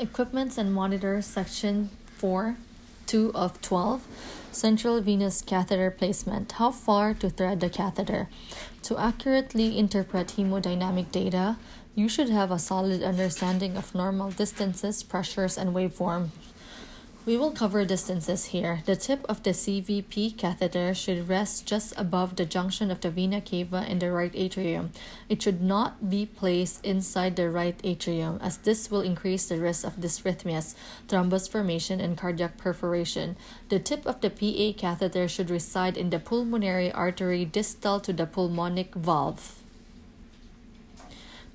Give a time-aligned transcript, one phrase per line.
[0.00, 2.56] Equipments and Monitors, Section 4,
[3.06, 4.06] 2 of 12.
[4.52, 6.52] Central venous catheter placement.
[6.52, 8.28] How far to thread the catheter?
[8.82, 11.56] To accurately interpret hemodynamic data,
[11.96, 16.30] you should have a solid understanding of normal distances, pressures, and waveforms
[17.28, 18.80] we will cover distances here.
[18.86, 23.42] The tip of the CVP catheter should rest just above the junction of the vena
[23.42, 24.92] cava and the right atrium.
[25.28, 29.86] It should not be placed inside the right atrium, as this will increase the risk
[29.86, 30.74] of dysrhythmias,
[31.06, 33.36] thrombus formation, and cardiac perforation.
[33.68, 38.24] The tip of the PA catheter should reside in the pulmonary artery distal to the
[38.24, 39.58] pulmonic valve.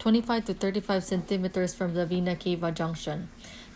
[0.00, 3.30] 25 to 35 centimeters from the vena cava junction.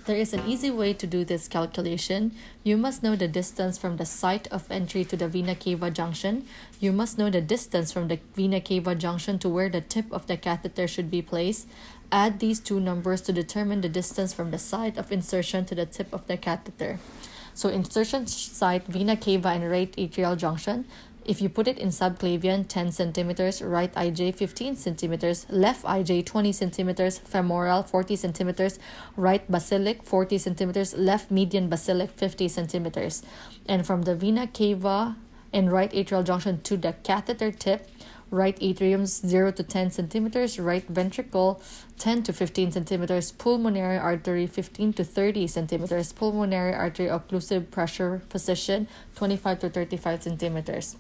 [0.07, 2.31] There is an easy way to do this calculation.
[2.63, 6.47] You must know the distance from the site of entry to the vena cava junction.
[6.79, 10.29] You must know the distance from the vena cava junction to where the tip of
[10.29, 11.67] the catheter should be placed.
[12.13, 15.87] Add these two numbers to determine the distance from the site of insertion to the
[15.87, 17.01] tip of the catheter.
[17.53, 20.85] So insertion site, vena cava and right atrial junction.
[21.27, 26.53] If you put it in subclavian 10 centimeters, right IJ 15 centimeters, left IJ 20
[26.53, 28.79] centimeters, femoral 40 centimeters,
[29.17, 33.25] right basilic 40 centimeters, left median basilic 50 centimeters.
[33.69, 35.17] And from the vena cava
[35.53, 37.91] and right atrial junction to the catheter tip,
[38.31, 41.61] right atrium 0 to 10 centimeters, right ventricle
[41.99, 48.89] 10 to 15 centimeters, pulmonary artery 15 to 30 centimeters, pulmonary artery occlusive pressure position
[49.15, 50.97] 25 to 35 centimeters.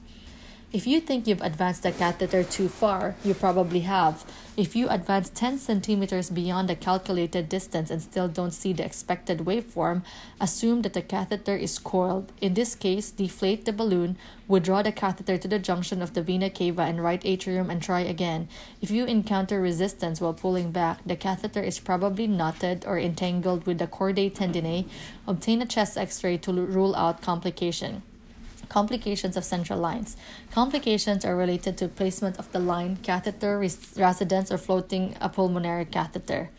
[0.72, 4.24] If you think you've advanced the catheter too far, you probably have.
[4.56, 9.38] If you advance 10 centimeters beyond the calculated distance and still don't see the expected
[9.46, 10.02] waveform,
[10.40, 12.32] assume that the catheter is coiled.
[12.40, 16.50] In this case, deflate the balloon, withdraw the catheter to the junction of the vena
[16.50, 18.48] cava and right atrium, and try again.
[18.82, 23.78] If you encounter resistance while pulling back, the catheter is probably knotted or entangled with
[23.78, 24.88] the chordae tendineae.
[25.28, 28.02] Obtain a chest x ray to rule out complication.
[28.68, 30.16] Complications of central lines.
[30.50, 35.84] Complications are related to placement of the line, catheter, res- residence, or floating a pulmonary
[35.84, 36.50] catheter.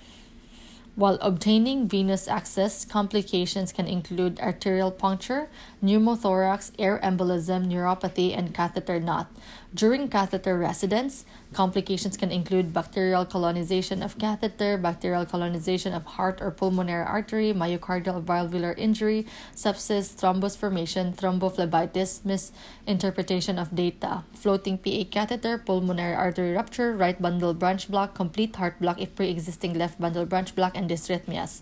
[0.98, 5.48] While obtaining venous access, complications can include arterial puncture,
[5.84, 9.28] pneumothorax, air embolism, neuropathy, and catheter knot.
[9.76, 16.52] During catheter residence, complications can include bacterial colonization of catheter, bacterial colonization of heart or
[16.52, 25.58] pulmonary artery, myocardial valvular injury, sepsis, thrombus formation, thrombophlebitis, misinterpretation of data, floating PA catheter,
[25.58, 30.26] pulmonary artery rupture, right bundle branch block, complete heart block if pre existing left bundle
[30.26, 31.60] branch block, and dysrhythmias.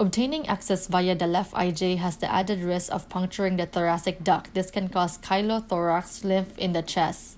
[0.00, 4.54] Obtaining access via the left IJ has the added risk of puncturing the thoracic duct.
[4.54, 7.36] This can cause chylothorax lymph in the chest.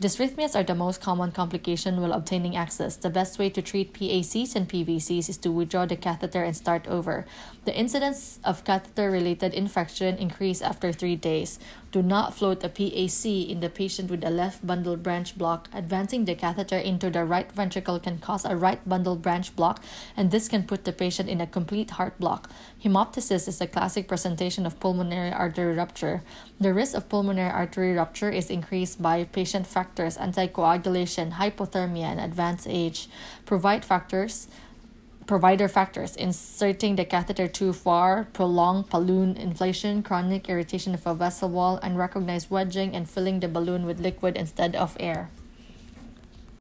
[0.00, 2.94] Dysrhythmias are the most common complication while obtaining access.
[2.94, 6.86] The best way to treat PACs and PVCs is to withdraw the catheter and start
[6.86, 7.26] over.
[7.64, 11.58] The incidence of catheter related infection increase after 3 days.
[11.92, 15.68] Do not float a PAC in the patient with a left bundle branch block.
[15.72, 19.82] Advancing the catheter into the right ventricle can cause a right bundle branch block,
[20.16, 22.50] and this can put the patient in a complete heart block.
[22.84, 26.22] Hemoptysis is a classic presentation of pulmonary artery rupture.
[26.60, 32.66] The risk of pulmonary artery rupture is increased by patient factors, anticoagulation, hypothermia, and advanced
[32.68, 33.08] age.
[33.46, 34.48] Provide factors
[35.26, 41.48] provider factors inserting the catheter too far, prolonged balloon inflation, chronic irritation of a vessel
[41.48, 45.30] wall, unrecognized wedging, and filling the balloon with liquid instead of air.